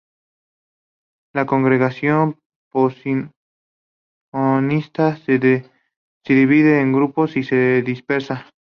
La 1.31 1.45
Congregación 1.45 2.39
Pasionista 2.73 3.35
se 5.23 5.65
divide 6.27 6.81
en 6.81 6.91
grupos 6.91 7.37
y 7.37 7.43
se 7.43 7.83
dispersa. 7.83 8.47